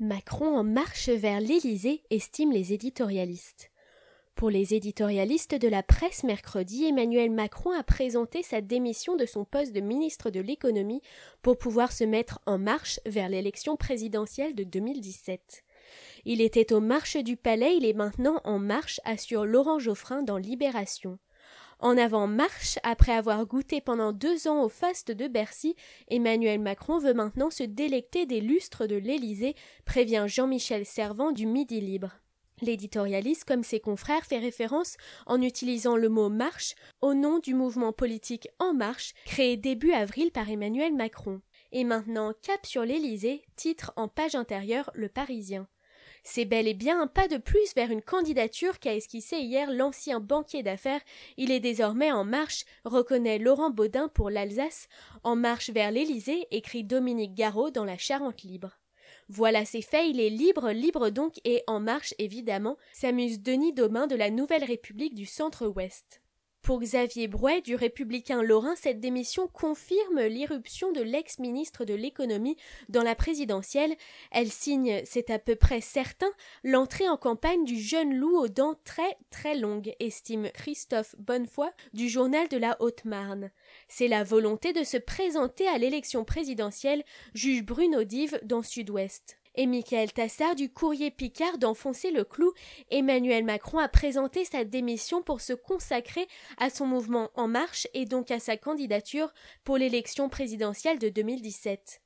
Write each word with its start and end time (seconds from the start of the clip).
Macron 0.00 0.56
en 0.56 0.64
marche 0.64 1.08
vers 1.08 1.38
l'Élysée, 1.38 2.02
estiment 2.10 2.52
les 2.52 2.72
éditorialistes. 2.72 3.70
Pour 4.34 4.50
les 4.50 4.74
éditorialistes 4.74 5.54
de 5.54 5.68
la 5.68 5.84
presse 5.84 6.24
mercredi, 6.24 6.84
Emmanuel 6.84 7.30
Macron 7.30 7.70
a 7.70 7.84
présenté 7.84 8.42
sa 8.42 8.60
démission 8.60 9.14
de 9.14 9.24
son 9.24 9.44
poste 9.44 9.72
de 9.72 9.80
ministre 9.80 10.30
de 10.30 10.40
l'économie 10.40 11.00
pour 11.42 11.56
pouvoir 11.56 11.92
se 11.92 12.02
mettre 12.02 12.40
en 12.44 12.58
marche 12.58 12.98
vers 13.06 13.28
l'élection 13.28 13.76
présidentielle 13.76 14.56
de 14.56 14.64
2017. 14.64 15.62
Il 16.24 16.40
était 16.40 16.72
aux 16.72 16.80
marches 16.80 17.18
du 17.18 17.36
palais, 17.36 17.76
il 17.76 17.84
est 17.84 17.92
maintenant 17.92 18.40
en 18.42 18.58
marche, 18.58 19.00
assure 19.04 19.44
Laurent 19.44 19.78
Geoffrin 19.78 20.24
dans 20.24 20.38
Libération. 20.38 21.20
En 21.80 21.96
avant-marche, 21.96 22.78
après 22.82 23.12
avoir 23.12 23.44
goûté 23.46 23.80
pendant 23.80 24.12
deux 24.12 24.48
ans 24.48 24.62
au 24.62 24.68
faste 24.68 25.10
de 25.10 25.28
Bercy, 25.28 25.76
Emmanuel 26.08 26.60
Macron 26.60 26.98
veut 26.98 27.14
maintenant 27.14 27.50
se 27.50 27.62
délecter 27.62 28.26
des 28.26 28.40
lustres 28.40 28.86
de 28.86 28.96
l'Élysée, 28.96 29.54
prévient 29.84 30.24
Jean-Michel 30.26 30.86
Servant 30.86 31.32
du 31.32 31.46
Midi 31.46 31.80
Libre. 31.80 32.12
L'éditorialiste, 32.62 33.44
comme 33.44 33.64
ses 33.64 33.80
confrères, 33.80 34.24
fait 34.24 34.38
référence, 34.38 34.96
en 35.26 35.42
utilisant 35.42 35.96
le 35.96 36.08
mot 36.08 36.28
marche, 36.28 36.74
au 37.00 37.12
nom 37.12 37.38
du 37.38 37.52
mouvement 37.54 37.92
politique 37.92 38.48
En 38.58 38.72
Marche, 38.72 39.12
créé 39.24 39.56
début 39.56 39.92
avril 39.92 40.30
par 40.30 40.48
Emmanuel 40.48 40.94
Macron. 40.94 41.40
Et 41.72 41.84
maintenant, 41.84 42.32
cap 42.42 42.64
sur 42.64 42.84
l'Élysée, 42.84 43.42
titre 43.56 43.92
en 43.96 44.06
page 44.06 44.36
intérieure 44.36 44.90
Le 44.94 45.08
Parisien. 45.08 45.66
C'est 46.26 46.46
bel 46.46 46.66
et 46.66 46.74
bien 46.74 47.02
un 47.02 47.06
pas 47.06 47.28
de 47.28 47.36
plus 47.36 47.74
vers 47.76 47.90
une 47.90 48.00
candidature 48.00 48.78
qu'a 48.78 48.94
esquissé 48.94 49.36
hier 49.36 49.70
l'ancien 49.70 50.20
banquier 50.20 50.62
d'affaires. 50.62 51.02
Il 51.36 51.50
est 51.50 51.60
désormais 51.60 52.10
en 52.12 52.24
marche, 52.24 52.64
reconnaît 52.84 53.38
Laurent 53.38 53.68
Baudin 53.68 54.08
pour 54.08 54.30
l'Alsace, 54.30 54.88
en 55.22 55.36
marche 55.36 55.68
vers 55.68 55.90
l'Élysée, 55.90 56.48
écrit 56.50 56.82
Dominique 56.82 57.34
Garot 57.34 57.70
dans 57.70 57.84
la 57.84 57.98
Charente 57.98 58.42
libre. 58.42 58.78
Voilà 59.28 59.66
c'est 59.66 59.82
fait, 59.82 60.08
il 60.08 60.18
est 60.18 60.30
libre, 60.30 60.70
libre 60.70 61.10
donc 61.10 61.34
et 61.44 61.62
en 61.66 61.78
marche 61.78 62.14
évidemment, 62.18 62.78
s'amuse 62.94 63.40
Denis 63.40 63.74
Domain 63.74 64.06
de 64.06 64.16
la 64.16 64.30
Nouvelle 64.30 64.64
République 64.64 65.14
du 65.14 65.26
Centre-Ouest. 65.26 66.23
Pour 66.64 66.80
Xavier 66.80 67.28
Brouet 67.28 67.60
du 67.60 67.74
Républicain 67.74 68.42
Lorrain, 68.42 68.74
cette 68.74 68.98
démission 68.98 69.48
confirme 69.48 70.22
l'irruption 70.22 70.92
de 70.92 71.02
l'ex-ministre 71.02 71.84
de 71.84 71.92
l'économie 71.92 72.56
dans 72.88 73.02
la 73.02 73.14
présidentielle. 73.14 73.94
Elle 74.30 74.50
signe, 74.50 75.02
c'est 75.04 75.28
à 75.28 75.38
peu 75.38 75.56
près 75.56 75.82
certain, 75.82 76.32
l'entrée 76.62 77.06
en 77.06 77.18
campagne 77.18 77.66
du 77.66 77.78
jeune 77.78 78.14
loup 78.14 78.38
aux 78.38 78.48
dents 78.48 78.76
très 78.86 79.18
très 79.28 79.58
longues, 79.58 79.94
estime 80.00 80.48
Christophe 80.54 81.14
Bonnefoy 81.18 81.68
du 81.92 82.08
journal 82.08 82.48
de 82.48 82.56
la 82.56 82.80
Haute-Marne. 82.80 83.50
C'est 83.88 84.08
la 84.08 84.24
volonté 84.24 84.72
de 84.72 84.84
se 84.84 84.96
présenter 84.96 85.68
à 85.68 85.76
l'élection 85.76 86.24
présidentielle, 86.24 87.04
juge 87.34 87.62
Bruno 87.62 88.04
Dive 88.04 88.40
dans 88.42 88.62
Sud-Ouest 88.62 89.36
et 89.54 89.66
Michael 89.66 90.12
Tassard 90.12 90.54
du 90.54 90.70
courrier 90.70 91.10
Picard 91.10 91.58
d'enfoncer 91.58 92.10
le 92.10 92.24
clou, 92.24 92.52
Emmanuel 92.90 93.44
Macron 93.44 93.78
a 93.78 93.88
présenté 93.88 94.44
sa 94.44 94.64
démission 94.64 95.22
pour 95.22 95.40
se 95.40 95.52
consacrer 95.52 96.26
à 96.58 96.70
son 96.70 96.86
mouvement 96.86 97.30
En 97.34 97.48
Marche 97.48 97.86
et 97.94 98.04
donc 98.04 98.30
à 98.30 98.40
sa 98.40 98.56
candidature 98.56 99.32
pour 99.64 99.76
l'élection 99.76 100.28
présidentielle 100.28 100.98
de 100.98 101.08
2017. 101.08 102.03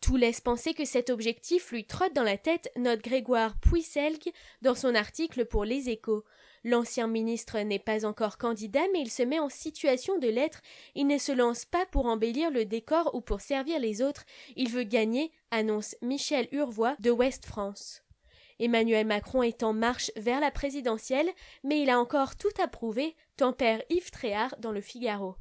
Tout 0.00 0.16
laisse 0.16 0.40
penser 0.40 0.74
que 0.74 0.84
cet 0.84 1.10
objectif 1.10 1.72
lui 1.72 1.84
trotte 1.84 2.12
dans 2.12 2.22
la 2.22 2.38
tête, 2.38 2.70
note 2.76 3.02
Grégoire 3.02 3.58
Puisselgue 3.60 4.32
dans 4.62 4.76
son 4.76 4.94
article 4.94 5.44
pour 5.44 5.64
Les 5.64 5.90
Échos. 5.90 6.24
L'ancien 6.64 7.06
ministre 7.06 7.58
n'est 7.58 7.78
pas 7.78 8.04
encore 8.04 8.38
candidat, 8.38 8.86
mais 8.92 9.00
il 9.00 9.10
se 9.10 9.22
met 9.22 9.38
en 9.38 9.48
situation 9.48 10.18
de 10.18 10.28
l'être. 10.28 10.60
Il 10.94 11.06
ne 11.06 11.18
se 11.18 11.32
lance 11.32 11.64
pas 11.64 11.86
pour 11.86 12.06
embellir 12.06 12.50
le 12.50 12.64
décor 12.64 13.14
ou 13.14 13.20
pour 13.20 13.40
servir 13.40 13.80
les 13.80 14.02
autres. 14.02 14.24
Il 14.56 14.70
veut 14.70 14.84
gagner, 14.84 15.32
annonce 15.50 15.96
Michel 16.02 16.48
Urvois 16.52 16.96
de 17.00 17.10
Ouest 17.10 17.44
France. 17.46 18.02
Emmanuel 18.60 19.06
Macron 19.06 19.42
est 19.42 19.62
en 19.62 19.72
marche 19.72 20.10
vers 20.16 20.40
la 20.40 20.50
présidentielle, 20.50 21.30
mais 21.62 21.80
il 21.80 21.90
a 21.90 22.00
encore 22.00 22.36
tout 22.36 22.48
à 22.60 22.66
prouver, 22.66 23.14
tempère 23.36 23.82
Yves 23.88 24.10
Tréhard 24.10 24.56
dans 24.58 24.72
le 24.72 24.80
Figaro. 24.80 25.36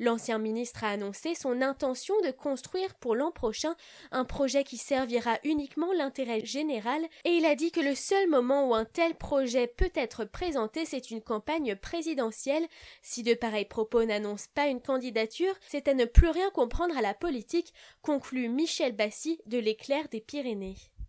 L'ancien 0.00 0.38
ministre 0.38 0.84
a 0.84 0.90
annoncé 0.90 1.34
son 1.34 1.60
intention 1.60 2.14
de 2.22 2.30
construire 2.30 2.94
pour 2.94 3.16
l'an 3.16 3.32
prochain 3.32 3.74
un 4.12 4.24
projet 4.24 4.62
qui 4.62 4.76
servira 4.76 5.38
uniquement 5.44 5.92
l'intérêt 5.92 6.44
général 6.44 7.02
et 7.24 7.30
il 7.30 7.44
a 7.44 7.56
dit 7.56 7.72
que 7.72 7.80
le 7.80 7.94
seul 7.94 8.28
moment 8.28 8.68
où 8.68 8.74
un 8.74 8.84
tel 8.84 9.16
projet 9.16 9.66
peut 9.66 9.90
être 9.94 10.24
présenté 10.24 10.84
c'est 10.84 11.10
une 11.10 11.22
campagne 11.22 11.74
présidentielle. 11.76 12.66
Si 13.02 13.22
de 13.22 13.34
pareils 13.34 13.64
propos 13.64 14.04
n'annoncent 14.04 14.50
pas 14.54 14.68
une 14.68 14.80
candidature, 14.80 15.54
c'est 15.66 15.88
à 15.88 15.94
ne 15.94 16.04
plus 16.04 16.28
rien 16.28 16.50
comprendre 16.50 16.96
à 16.96 17.02
la 17.02 17.14
politique, 17.14 17.72
conclut 18.02 18.48
Michel 18.48 18.92
Bassy 18.92 19.40
de 19.46 19.58
l'éclair 19.58 20.08
des 20.08 20.20
Pyrénées. 20.20 20.76